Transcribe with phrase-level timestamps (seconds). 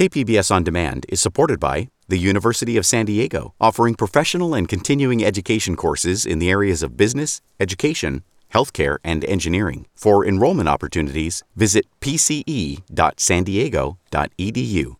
[0.00, 5.22] KPBS On Demand is supported by the University of San Diego, offering professional and continuing
[5.22, 8.22] education courses in the areas of business, education,
[8.54, 9.86] healthcare, and engineering.
[9.94, 14.96] For enrollment opportunities, visit pce.sandiego.edu.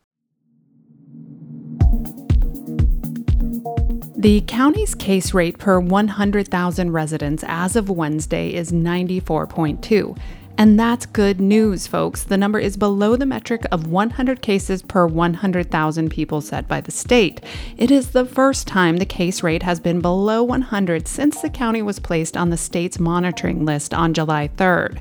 [4.18, 10.18] The county's case rate per 100,000 residents as of Wednesday is 94.2.
[10.60, 12.22] And that's good news, folks.
[12.22, 16.90] The number is below the metric of 100 cases per 100,000 people set by the
[16.90, 17.40] state.
[17.78, 21.80] It is the first time the case rate has been below 100 since the county
[21.80, 24.98] was placed on the state's monitoring list on July 3rd.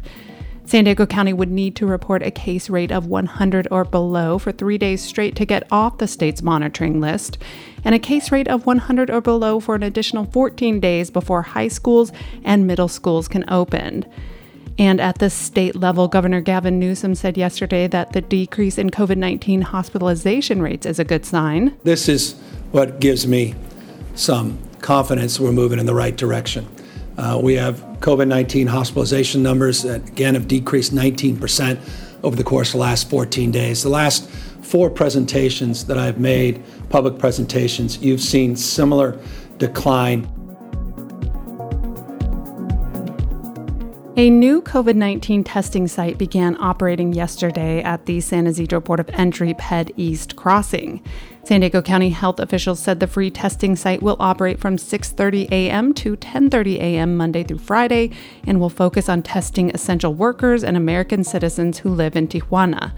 [0.63, 4.53] San Diego County would need to report a case rate of 100 or below for
[4.53, 7.37] three days straight to get off the state's monitoring list,
[7.83, 11.67] and a case rate of 100 or below for an additional 14 days before high
[11.67, 12.13] schools
[12.45, 14.05] and middle schools can open.
[14.79, 19.17] And at the state level, Governor Gavin Newsom said yesterday that the decrease in COVID
[19.17, 21.77] 19 hospitalization rates is a good sign.
[21.83, 22.39] This is
[22.71, 23.55] what gives me
[24.15, 26.65] some confidence we're moving in the right direction.
[27.17, 31.77] Uh, we have COVID 19 hospitalization numbers that, again, have decreased 19%
[32.23, 33.83] over the course of the last 14 days.
[33.83, 34.29] The last
[34.61, 39.19] four presentations that I've made, public presentations, you've seen similar
[39.57, 40.29] decline.
[44.19, 49.09] A new COVID 19 testing site began operating yesterday at the San Ysidro Port of
[49.13, 51.01] Entry Ped East crossing.
[51.45, 55.93] San Diego County health officials said the free testing site will operate from 6:30 a.m.
[55.93, 57.15] to 10:30 a.m.
[57.15, 58.11] Monday through Friday
[58.45, 62.91] and will focus on testing essential workers and American citizens who live in Tijuana.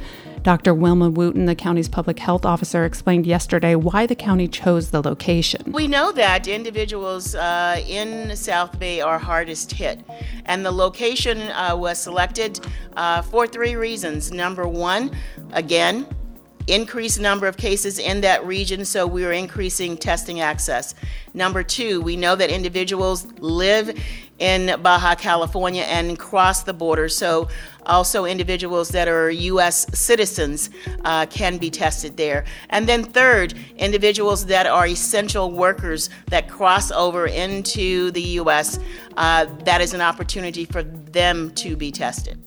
[0.44, 0.74] Dr.
[0.74, 5.72] Wilma Wooten, the county's public health officer, explained yesterday why the county chose the location.
[5.72, 10.00] We know that individuals uh, in South Bay are hardest hit,
[10.46, 12.60] and the location uh, was selected
[12.96, 14.32] uh, for three reasons.
[14.32, 15.12] Number one,
[15.54, 16.08] again,
[16.68, 20.96] increased number of cases in that region, so we are increasing testing access.
[21.34, 23.98] Number two, we know that individuals live
[24.40, 27.48] in Baja California and cross the border, so
[27.86, 29.86] also individuals that are U.S.
[29.98, 30.70] citizens
[31.06, 32.46] uh, can be tested there.
[32.70, 38.80] And then third, individuals that are essential workers that cross over into the U.S.,
[39.18, 42.42] uh, that is an opportunity for them to be tested.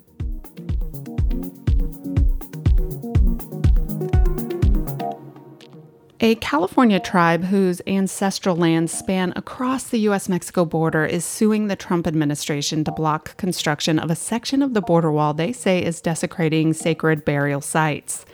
[6.20, 10.28] A California tribe whose ancestral lands span across the U.S.
[10.28, 14.80] Mexico border is suing the Trump administration to block construction of a section of the
[14.80, 18.25] border wall they say is desecrating sacred burial sites.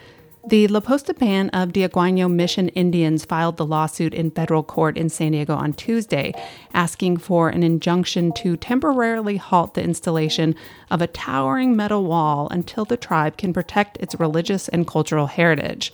[0.47, 5.09] The La Posta Band of Diegueño Mission Indians filed the lawsuit in federal court in
[5.09, 6.33] San Diego on Tuesday,
[6.75, 10.53] asking for an injunction to temporarily halt the installation
[10.91, 15.91] of a towering metal wall until the tribe can protect its religious and cultural heritage.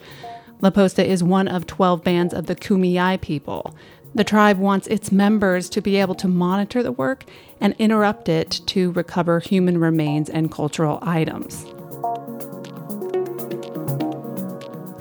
[0.60, 3.76] La Posta is one of 12 bands of the Kumeyaay people.
[4.16, 7.26] The tribe wants its members to be able to monitor the work
[7.62, 11.64] and interrupt it to recover human remains and cultural items.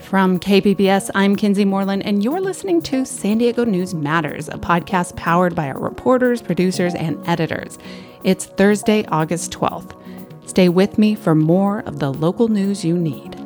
[0.05, 5.17] From KPBS, I'm Kinsee Morlan, and you're listening to San Diego News Matters, a podcast
[5.17, 7.79] powered by our reporters, producers, and editors.
[8.25, 9.99] It's Thursday, August 12th.
[10.47, 13.46] Stay with me for more of the local news you need.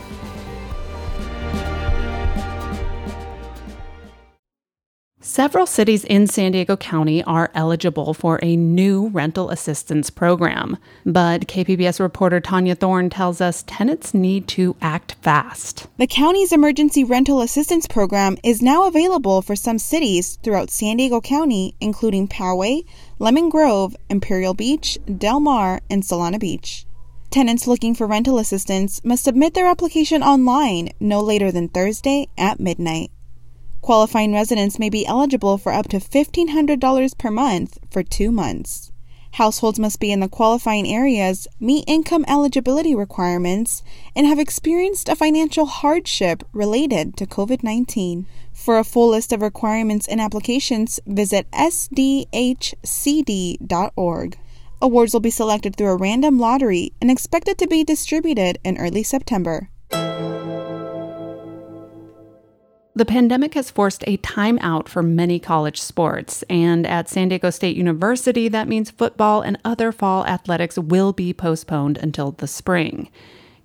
[5.31, 10.75] Several cities in San Diego County are eligible for a new rental assistance program.
[11.05, 15.87] But KPBS reporter Tania Thorne tells us tenants need to act fast.
[15.95, 21.21] The county's emergency rental assistance program is now available for some cities throughout San Diego
[21.21, 22.83] County, including Poway,
[23.17, 26.85] Lemon Grove, Imperial Beach, Del Mar, and Solana Beach.
[27.29, 32.59] Tenants looking for rental assistance must submit their application online no later than Thursday at
[32.59, 33.11] midnight.
[33.81, 38.91] Qualifying residents may be eligible for up to $1,500 per month for two months.
[39.35, 43.81] Households must be in the qualifying areas, meet income eligibility requirements,
[44.15, 48.27] and have experienced a financial hardship related to COVID 19.
[48.53, 52.27] For a full list of requirements and applications, visit sdhcd.org.
[54.83, 59.03] Awards will be selected through a random lottery and expected to be distributed in early
[59.03, 59.69] September.
[62.93, 67.77] The pandemic has forced a timeout for many college sports, and at San Diego State
[67.77, 73.09] University, that means football and other fall athletics will be postponed until the spring.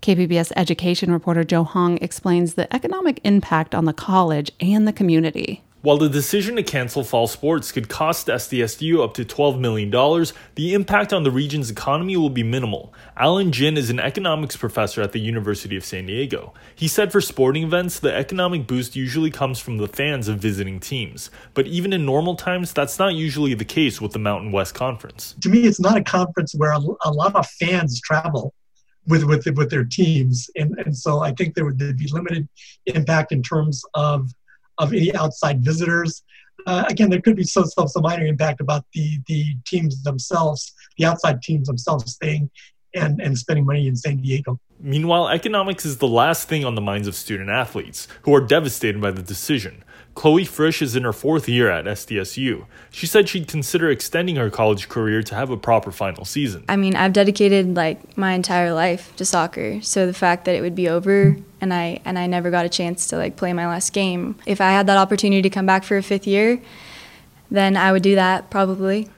[0.01, 5.65] KPBS education reporter Joe Hong explains the economic impact on the college and the community.
[5.83, 9.91] While the decision to cancel fall sports could cost SDSU up to $12 million,
[10.55, 12.93] the impact on the region's economy will be minimal.
[13.17, 16.55] Alan Gin is an economics professor at the University of San Diego.
[16.75, 20.81] He said for sporting events, the economic boost usually comes from the fans of visiting
[20.81, 21.31] teams.
[21.55, 25.37] But even in normal times, that's not usually the case with the Mountain West Conference.
[25.43, 28.55] To me, it's not a conference where a, lot of fans travel
[29.07, 32.49] with with with their teams, and and so I think there would be limited
[32.87, 34.33] impact in terms of
[34.79, 36.23] of any outside visitors.
[36.67, 40.73] Uh, again, there could be some, some, some minor impact about the, the teams themselves,
[40.99, 42.51] the outside teams themselves staying
[42.95, 44.59] and, and spending money in San Diego.
[44.81, 49.01] Meanwhile, economics is the last thing on the minds of student athletes, who are devastated
[49.01, 49.85] by the decision.
[50.17, 52.65] Chloe Frisch is in her fourth year at SDSU.
[52.91, 56.65] She said she'd consider extending her college career to have a proper final season.
[56.71, 60.63] I mean, I've dedicated like my entire life to soccer, so the fact that it
[60.63, 63.67] would be over and I and I never got a chance to like play my
[63.67, 64.37] last game.
[64.47, 66.63] If I had that opportunity to come back for a fifth year,
[67.51, 69.11] then I would do that probably.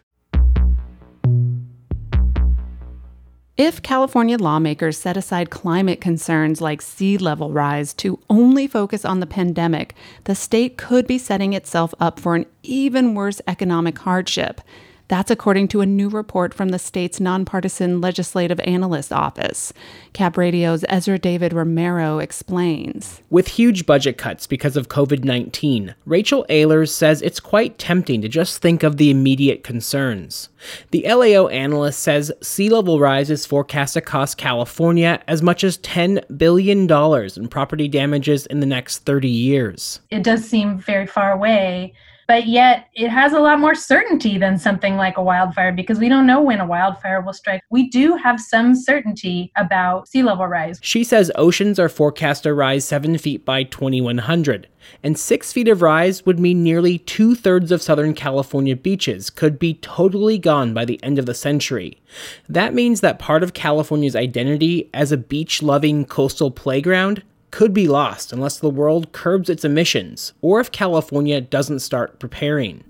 [3.59, 9.19] If California lawmakers set aside climate concerns like sea level rise to only focus on
[9.19, 14.61] the pandemic, the state could be setting itself up for an even worse economic hardship.
[15.09, 19.73] That's according to a new report from the state's nonpartisan legislative analyst office.
[20.13, 23.23] Cap Radio's Ezra David Romero explains.
[23.31, 28.29] With huge budget cuts because of COVID 19, Rachel Ehlers says it's quite tempting to
[28.29, 30.51] just think of the immediate concerns.
[30.91, 35.79] The LAO analyst says sea level rise is forecast to cost California as much as
[35.79, 40.01] $10 billion in property damages in the next 30 years.
[40.11, 41.95] It does seem very far away
[42.29, 46.11] but yet it has a lot more certainty than something like a wildfire because we
[46.11, 47.63] don't know when a wildfire will strike.
[47.71, 50.79] We do have some certainty about sea level rise.
[50.83, 54.69] She says oceans are forecast to rise 7 feet by 2100,
[55.03, 59.59] and 6 feet of rise would mean nearly two thirds of Southern California beaches could
[59.59, 61.99] be totally gone by the end of the century.
[62.47, 67.89] That means that part of California's identity as a beach loving coastal playground could be
[67.89, 72.85] lost unless the world curbs its emissions or if California doesn't start preparing.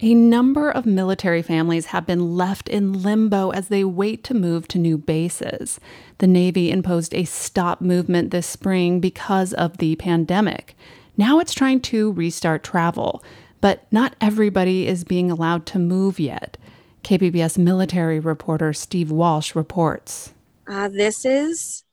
[0.00, 4.68] A number of military families have been left in limbo as they wait to move
[4.68, 5.80] to new bases.
[6.18, 10.76] The Navy imposed a stop movement this spring because of the pandemic.
[11.16, 13.24] Now it's trying to restart travel,
[13.62, 16.58] but not everybody is being allowed to move yet.
[17.06, 20.34] KPBS military reporter Steve Walsh reports.
[20.66, 21.84] Uh, this is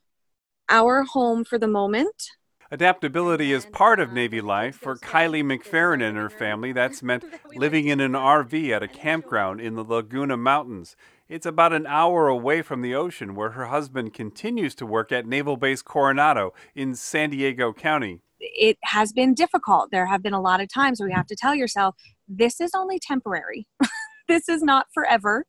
[0.70, 2.32] our home for the moment.
[2.72, 4.76] Adaptability is part of Navy life.
[4.76, 9.62] For Kylie McFerrin and her family, that's meant living in an RV at a campground
[9.62, 10.96] in the Laguna Mountains.
[11.30, 15.28] It's about an hour away from the ocean, where her husband continues to work at
[15.28, 18.22] Naval Base Coronado in San Diego County.
[18.40, 19.92] It has been difficult.
[19.92, 21.96] There have been a lot of times where you have to tell yourself,
[22.28, 23.68] this is only temporary.
[24.28, 25.46] this is not forever.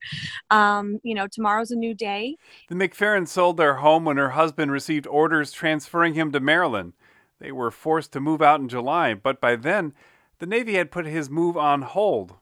[0.50, 2.36] Um, you know, tomorrow's a new day.
[2.68, 6.94] The McFerrin sold their home when her husband received orders transferring him to Maryland.
[7.40, 9.92] They were forced to move out in July, but by then,
[10.38, 12.34] the Navy had put his move on hold.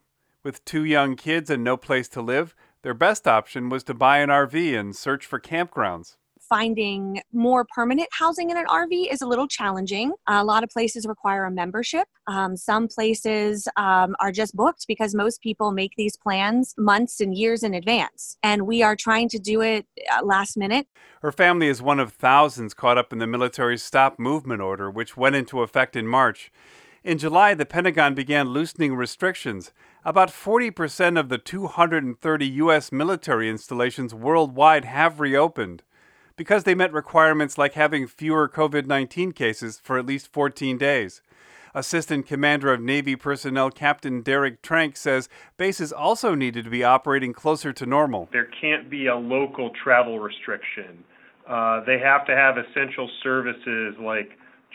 [0.43, 4.19] With two young kids and no place to live, their best option was to buy
[4.19, 6.17] an RV and search for campgrounds
[6.52, 10.12] finding more permanent housing in an RV is a little challenging.
[10.28, 12.06] A lot of places require a membership.
[12.26, 17.35] Um, some places um, are just booked because most people make these plans months and
[17.35, 18.37] years in advance.
[18.42, 20.88] And we are trying to do it uh, last minute.
[21.23, 25.16] Her family is one of thousands caught up in the military stop movement order, which
[25.16, 26.52] went into effect in March.
[27.02, 29.73] In July, the Pentagon began loosening restrictions.
[30.04, 32.92] About 40% of the 230 U.S.
[32.92, 35.82] military installations worldwide have reopened
[36.43, 41.23] because they met requirements like having fewer COVID 19 cases for at least 14 days.
[41.73, 47.33] Assistant Commander of Navy Personnel Captain Derek Trank says bases also needed to be operating
[47.33, 48.29] closer to normal.
[48.33, 51.05] There can't be a local travel restriction
[51.47, 54.31] Uh, they have to have essential services like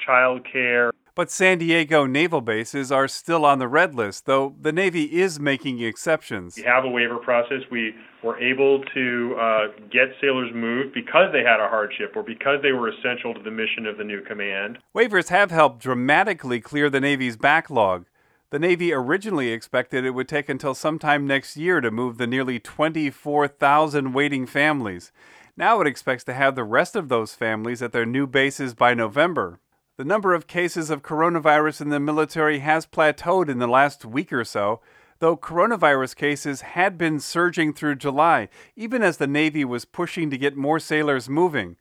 [0.07, 0.91] childcare.
[1.17, 5.39] But San Diego naval bases are still on the red list, though the Navy is
[5.39, 6.57] making exceptions.
[6.57, 7.61] We have a waiver process.
[7.71, 12.61] We were able to uh, get sailors moved because they had a hardship or because
[12.61, 14.77] they were essential to the mission of the new command.
[14.95, 18.05] Waivers have helped dramatically clear the Navy's backlog.
[18.51, 22.59] The Navy originally expected it would take until sometime next year to move the nearly
[22.59, 25.11] 24,000 waiting families.
[25.57, 28.93] Now it expects to have the rest of those families at their new bases by
[28.93, 29.59] November.
[29.97, 34.31] The number of cases of coronavirus in the military has plateaued in the last week
[34.31, 34.79] or so,
[35.17, 40.37] though coronavirus cases had been surging through July, even as the Navy was pushing to
[40.37, 41.77] get more sailors moving.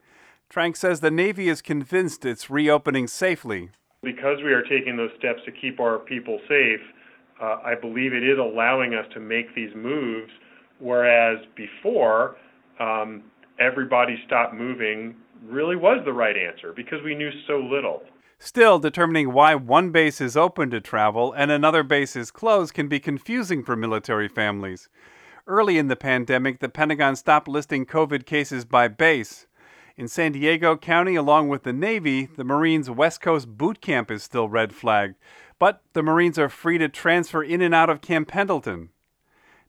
[0.49, 3.69] Trank says the Navy is convinced it's reopening safely.
[4.03, 6.81] Because we are taking those steps to keep our people safe,
[7.39, 10.33] uh, I believe it is allowing us to make these moves,
[10.79, 12.39] whereas before,
[12.81, 13.25] um,
[13.59, 18.03] everybody stopped moving really was the right answer because we knew so little.
[18.39, 22.89] Still, determining why one base is open to travel and another base is closed can
[22.89, 24.89] be confusing for military families.
[25.47, 29.47] Early in the pandemic, the Pentagon stopped listing COVID cases by base.
[29.97, 34.23] In San Diego County, along with the Navy, the Marines' West Coast boot camp is
[34.23, 35.15] still red flagged,
[35.59, 38.91] but the Marines are free to transfer in and out of Camp Pendleton.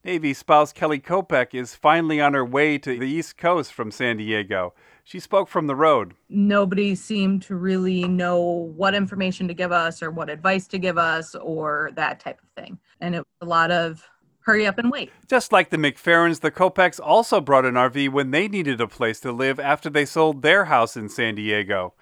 [0.03, 4.17] Navy spouse Kelly Kopec is finally on her way to the East Coast from San
[4.17, 4.73] Diego.
[5.07, 6.15] She spoke from the road.
[6.27, 8.41] Nobody seemed to really know
[8.75, 12.49] what information to give us or what advice to give us or that type of
[12.61, 12.77] thing.
[12.99, 14.05] And it was a lot of
[14.41, 15.13] hurry up and wait.
[15.25, 19.21] Just like the McFerrins, the Kopecs also brought an RV when they needed a place
[19.21, 21.93] to live after they sold their house in San Diego.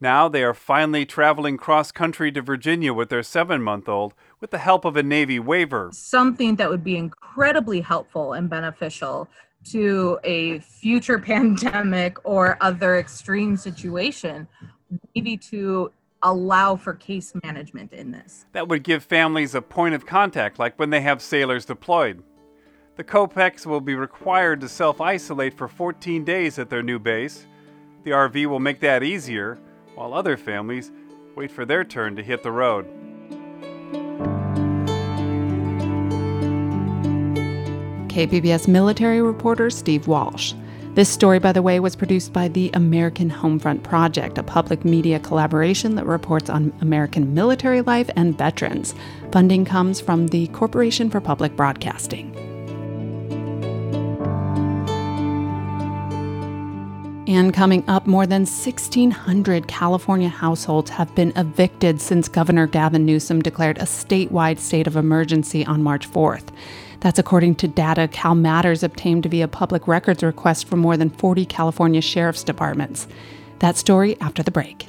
[0.00, 4.50] Now they are finally traveling cross country to Virginia with their seven month old with
[4.50, 5.90] the help of a Navy waiver.
[5.92, 9.28] Something that would be incredibly helpful and beneficial
[9.72, 14.48] to a future pandemic or other extreme situation,
[15.14, 18.46] maybe to allow for case management in this.
[18.52, 22.22] That would give families a point of contact, like when they have sailors deployed.
[22.96, 27.46] The Kopecs will be required to self isolate for 14 days at their new base.
[28.02, 29.58] The RV will make that easier,
[29.94, 30.90] while other families
[31.36, 32.86] wait for their turn to hit the road.
[38.18, 40.52] KPBS military reporter Steve Walsh.
[40.94, 45.20] This story, by the way, was produced by the American Homefront Project, a public media
[45.20, 48.92] collaboration that reports on American military life and veterans.
[49.30, 52.47] Funding comes from the Corporation for Public Broadcasting.
[57.28, 63.42] And coming up, more than 1,600 California households have been evicted since Governor Gavin Newsom
[63.42, 66.48] declared a statewide state of emergency on March 4th.
[67.00, 72.00] That's according to data CalMatters obtained via public records request from more than 40 California
[72.00, 73.06] sheriff's departments.
[73.58, 74.88] That story after the break.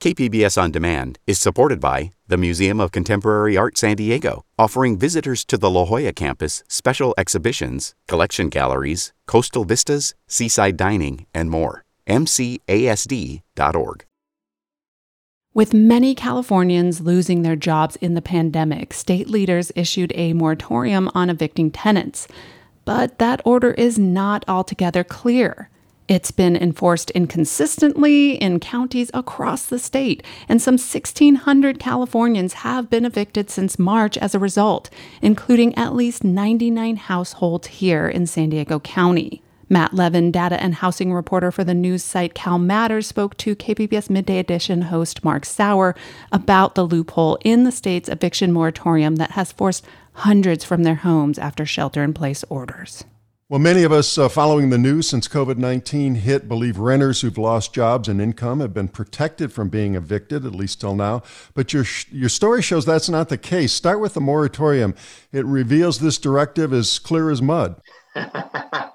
[0.00, 5.44] KPBS On Demand is supported by the Museum of Contemporary Art San Diego, offering visitors
[5.46, 11.84] to the La Jolla campus special exhibitions, collection galleries, coastal vistas, seaside dining, and more.
[12.06, 14.04] MCASD.org.
[15.52, 21.28] With many Californians losing their jobs in the pandemic, state leaders issued a moratorium on
[21.28, 22.28] evicting tenants.
[22.84, 25.70] But that order is not altogether clear.
[26.08, 33.04] It's been enforced inconsistently in counties across the state, and some 1,600 Californians have been
[33.04, 34.88] evicted since March as a result,
[35.20, 39.42] including at least 99 households here in San Diego County.
[39.68, 44.08] Matt Levin, data and housing reporter for the news site Cal Matters, spoke to KPBS
[44.08, 45.94] Midday Edition host Mark Sauer
[46.32, 49.84] about the loophole in the state's eviction moratorium that has forced
[50.14, 53.04] hundreds from their homes after shelter in place orders.
[53.50, 57.38] Well, many of us uh, following the news since COVID 19 hit believe renters who've
[57.38, 61.22] lost jobs and income have been protected from being evicted, at least till now.
[61.54, 63.72] But your, your story shows that's not the case.
[63.72, 64.94] Start with the moratorium.
[65.32, 67.80] It reveals this directive is clear as mud.
[68.14, 68.90] Uh,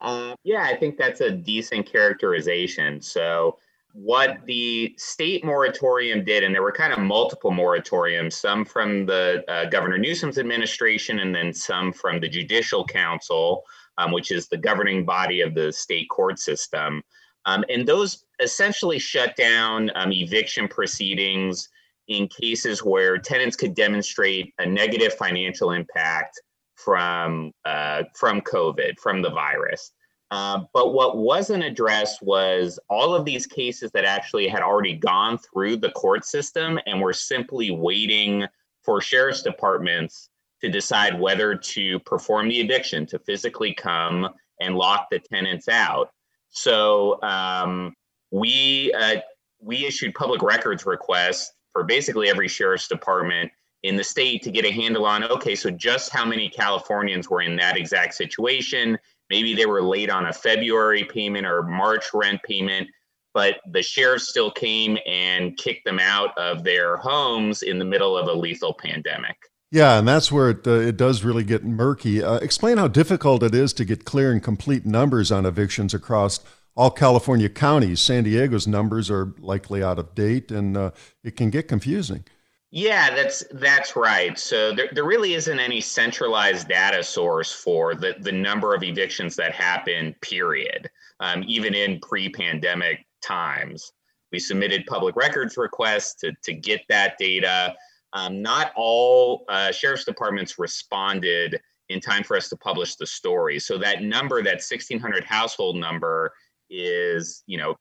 [0.44, 3.00] yeah, I think that's a decent characterization.
[3.00, 3.58] So,
[3.92, 9.42] what the state moratorium did, and there were kind of multiple moratoriums, some from the
[9.48, 13.64] uh, Governor Newsom's administration, and then some from the Judicial Council,
[14.00, 17.02] um, which is the governing body of the state court system.
[17.46, 21.68] Um, and those essentially shut down um, eviction proceedings
[22.08, 26.40] in cases where tenants could demonstrate a negative financial impact
[26.74, 29.92] from uh, from COVID, from the virus.
[30.30, 35.36] Uh, but what wasn't addressed was all of these cases that actually had already gone
[35.38, 38.46] through the court system and were simply waiting
[38.82, 40.30] for sheriff's departments
[40.60, 44.28] to decide whether to perform the eviction, to physically come
[44.60, 46.10] and lock the tenants out.
[46.50, 47.94] So um,
[48.30, 49.20] we uh,
[49.60, 53.50] we issued public records requests for basically every sheriff's department
[53.82, 57.42] in the state to get a handle on okay, so just how many Californians were
[57.42, 58.98] in that exact situation.
[59.30, 62.88] Maybe they were late on a February payment or March rent payment,
[63.32, 68.18] but the sheriff still came and kicked them out of their homes in the middle
[68.18, 69.36] of a lethal pandemic.
[69.70, 72.22] Yeah, and that's where it, uh, it does really get murky.
[72.22, 76.40] Uh, explain how difficult it is to get clear and complete numbers on evictions across
[76.74, 78.00] all California counties.
[78.00, 80.90] San Diego's numbers are likely out of date, and uh,
[81.22, 82.24] it can get confusing.
[82.72, 84.38] Yeah, that's that's right.
[84.38, 89.34] So there, there really isn't any centralized data source for the, the number of evictions
[89.36, 90.88] that happen, period.
[91.20, 93.92] Um, even in pre-pandemic times.
[94.32, 97.74] We submitted public records requests to, to get that data.
[98.12, 103.58] Um, not all uh, sheriff's departments responded in time for us to publish the story.
[103.58, 106.32] So that number, that 1600 household number,
[106.70, 107.74] is you know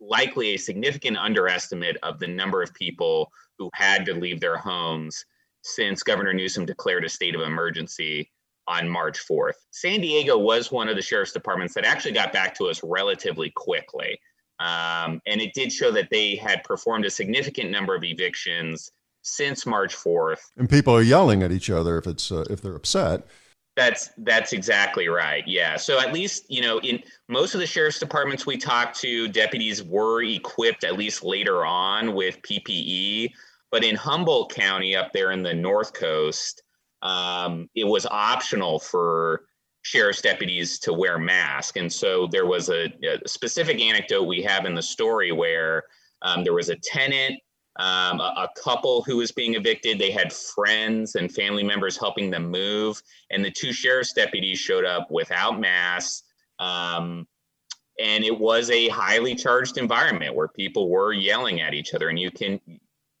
[0.00, 5.24] likely a significant underestimate of the number of people who had to leave their homes
[5.62, 8.30] since Governor Newsom declared a state of emergency
[8.66, 9.54] on March 4th.
[9.70, 13.50] San Diego was one of the sheriff's departments that actually got back to us relatively
[13.54, 14.18] quickly.
[14.60, 18.90] Um, and it did show that they had performed a significant number of evictions
[19.24, 20.38] since March 4th.
[20.56, 23.26] And people are yelling at each other if it's uh, if they're upset.
[23.76, 25.42] That's that's exactly right.
[25.48, 25.76] Yeah.
[25.76, 29.82] So at least, you know, in most of the sheriff's departments we talked to, deputies
[29.82, 33.30] were equipped at least later on with PPE.
[33.72, 36.62] But in Humboldt County up there in the North Coast,
[37.02, 39.46] um, it was optional for
[39.82, 41.76] sheriff's deputies to wear masks.
[41.76, 45.82] And so there was a, a specific anecdote we have in the story where
[46.22, 47.34] um, there was a tenant
[47.76, 49.98] um, a, a, couple who was being evicted.
[49.98, 54.84] They had friends and family members helping them move, and the two sheriff's deputies showed
[54.84, 56.22] up without masks.
[56.60, 57.26] Um,
[58.00, 62.08] and it was a highly charged environment where people were yelling at each other.
[62.08, 62.60] And you can,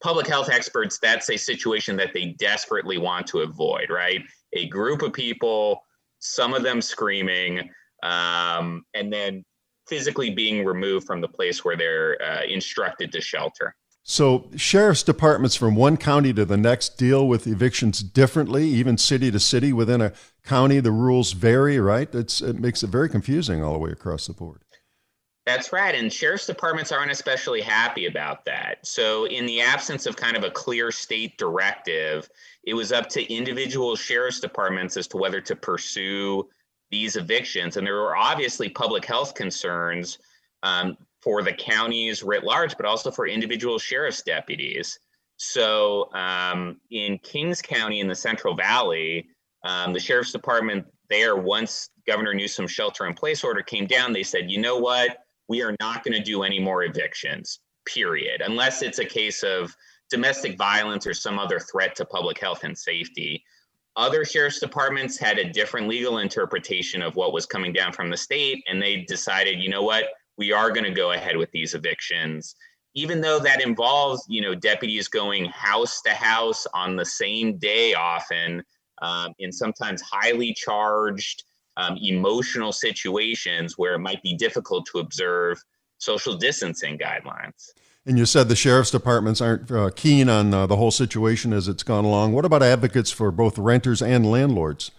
[0.02, 4.20] public health experts, that's a situation that they desperately want to avoid, right?
[4.52, 5.80] A group of people,
[6.18, 7.70] some of them screaming,
[8.02, 9.44] um, and then
[9.88, 13.74] physically being removed from the place where they're uh, instructed to shelter.
[14.06, 19.30] So, sheriff's departments from one county to the next deal with evictions differently, even city
[19.30, 20.12] to city within a
[20.44, 20.78] county.
[20.80, 22.14] The rules vary, right?
[22.14, 24.60] It's, it makes it very confusing all the way across the board.
[25.46, 25.94] That's right.
[25.94, 28.86] And sheriff's departments aren't especially happy about that.
[28.86, 32.28] So, in the absence of kind of a clear state directive,
[32.64, 36.46] it was up to individual sheriff's departments as to whether to pursue
[36.90, 37.78] these evictions.
[37.78, 40.18] And there were obviously public health concerns
[40.62, 44.98] um, for the counties writ large, but also for individual sheriff's deputies.
[45.36, 49.26] So um, in Kings County in the Central Valley,
[49.64, 54.22] um, the sheriff's department there, once Governor Newsom's shelter in place order came down, they
[54.22, 55.16] said, you know what?
[55.48, 59.74] We are not going to do any more evictions, period, unless it's a case of
[60.10, 63.42] domestic violence or some other threat to public health and safety.
[63.96, 68.16] Other sheriff's departments had a different legal interpretation of what was coming down from the
[68.16, 70.04] state, and they decided, you know what?
[70.36, 72.54] We are going to go ahead with these evictions.
[72.94, 77.94] Even though that involves you know deputies going house to house on the same day
[77.94, 78.62] often
[79.02, 81.44] um, in sometimes highly charged
[81.76, 85.60] um, emotional situations where it might be difficult to observe
[85.98, 87.70] social distancing guidelines.
[88.06, 91.68] And you said the sheriff's departments aren't uh, keen on uh, the whole situation as
[91.68, 92.32] it's gone along.
[92.32, 94.90] What about advocates for both renters and landlords?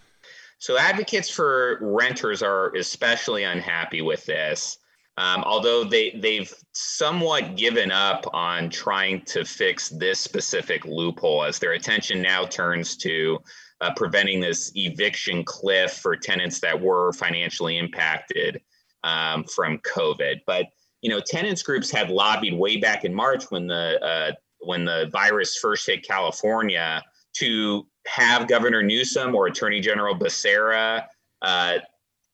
[0.58, 4.80] So advocates for renters are especially unhappy with this
[5.18, 11.58] um, although they they've somewhat given up on trying to fix this specific loophole, as
[11.58, 13.40] their attention now turns to
[13.82, 18.62] uh, preventing this eviction cliff for tenants that were financially impacted
[19.04, 20.42] um, from COVID.
[20.46, 20.66] But
[21.02, 25.10] you know, tenants groups had lobbied way back in March when the uh, when the
[25.14, 27.02] virus first hit California
[27.36, 31.06] to have Governor Newsom or Attorney General Becerra
[31.42, 31.78] uh,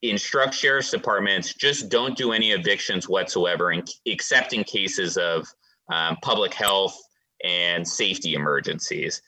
[0.02, 5.48] instruct sheriff's departments just don't do any evictions whatsoever, in, except in cases of
[5.92, 6.98] um, public health
[7.44, 9.22] and safety emergencies.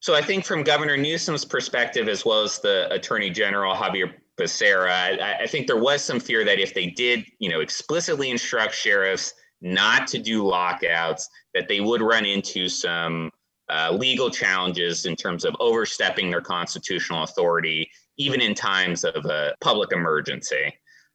[0.00, 4.90] So I think from Governor Newsom's perspective, as well as the Attorney General Xavier Becerra,
[5.20, 8.74] I, I think there was some fear that if they did, you know, explicitly instruct
[8.74, 13.30] sheriffs not to do lockouts, that they would run into some
[13.68, 17.88] uh, legal challenges in terms of overstepping their constitutional authority
[18.20, 20.70] even in times of a public emergency.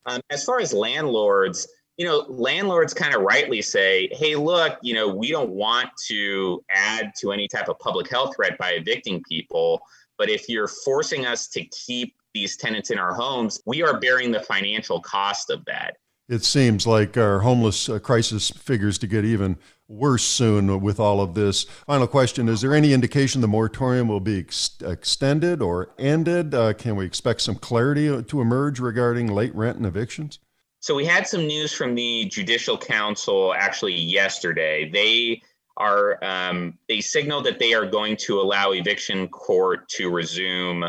[0.08, 4.96] Um, as far as landlords, you know, landlords kind of rightly say, hey, look, you
[4.96, 9.22] know, we don't want to add to any type of public health threat by evicting
[9.30, 9.82] people.
[10.18, 14.32] But if you're forcing us to keep these tenants in our homes, we are bearing
[14.32, 15.98] the financial cost of that.
[16.28, 21.22] It seems like our homeless uh, crisis figures to get even worse soon with all
[21.22, 21.64] of this.
[21.64, 26.54] Final question Is there any indication the moratorium will be ex- extended or ended?
[26.54, 30.40] Uh, can we expect some clarity to emerge regarding late rent and evictions?
[30.80, 34.90] So we had some news from the Judicial Council actually yesterday.
[34.90, 35.42] They
[35.78, 40.86] are um, they signaled that they are going to allow eviction court to resume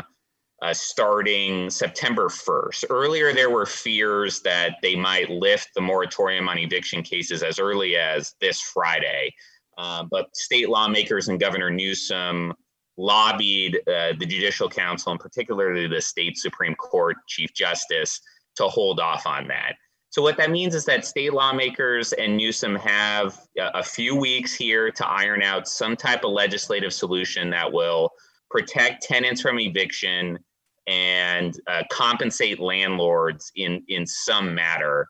[0.61, 2.85] uh, starting September 1st.
[2.89, 7.95] Earlier, there were fears that they might lift the moratorium on eviction cases as early
[7.95, 9.33] as this Friday.
[9.77, 12.53] Uh, but state lawmakers and Governor Newsom
[12.97, 18.19] lobbied uh, the Judicial Council, and particularly the state Supreme Court Chief Justice,
[18.55, 19.73] to hold off on that.
[20.09, 24.89] So what that means is that state lawmakers and Newsom have a few weeks here
[24.89, 28.09] to iron out some type of legislative solution that will
[28.49, 30.39] protect tenants from eviction
[30.87, 35.07] and uh, compensate landlords in in some matter.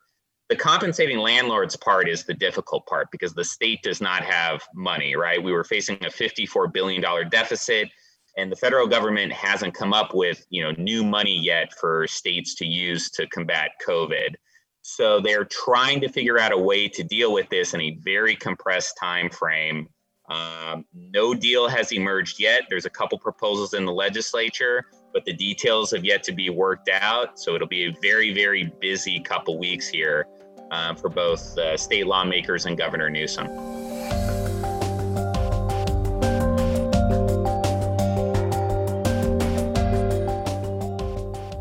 [0.50, 5.16] The compensating landlords part is the difficult part because the state does not have money,
[5.16, 5.44] right?
[5.44, 7.90] We were facing a 54 billion dollar deficit
[8.38, 12.54] and the federal government hasn't come up with, you know, new money yet for states
[12.56, 14.36] to use to combat COVID.
[14.84, 18.36] So they're trying to figure out a way to deal with this in a very
[18.36, 19.90] compressed time frame.
[20.30, 22.64] Um, no deal has emerged yet.
[22.70, 24.86] There's a couple proposals in the legislature,
[25.18, 27.40] but the details have yet to be worked out.
[27.40, 30.28] So it'll be a very, very busy couple weeks here
[30.70, 33.48] uh, for both uh, state lawmakers and Governor Newsom.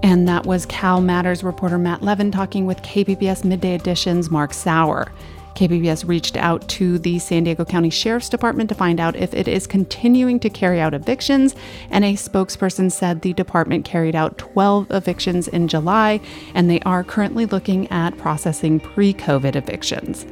[0.02, 5.10] And that was Cal Matters reporter Matt Levin talking with KPBS Midday Edition's Mark Sauer.
[5.56, 9.48] KPBS reached out to the San Diego County Sheriff's Department to find out if it
[9.48, 11.54] is continuing to carry out evictions,
[11.90, 16.20] and a spokesperson said the department carried out 12 evictions in July,
[16.54, 20.26] and they are currently looking at processing pre COVID evictions.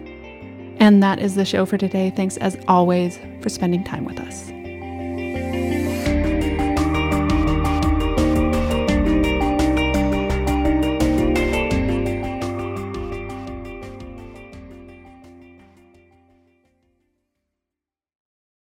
[0.79, 2.13] And that is the show for today.
[2.15, 4.51] Thanks as always for spending time with us.